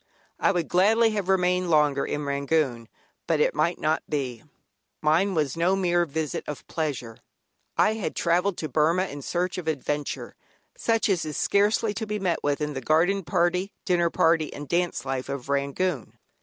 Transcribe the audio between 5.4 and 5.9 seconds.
no